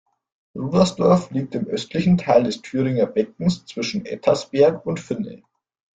Rudersdorf 0.55 1.29
liegt 1.29 1.53
im 1.53 1.67
östlichen 1.67 2.17
Teil 2.17 2.41
des 2.45 2.63
Thüringer 2.63 3.05
Beckens 3.05 3.67
zwischen 3.67 4.03
Ettersberg 4.03 4.83
und 4.87 4.99
Finne. 4.99 5.43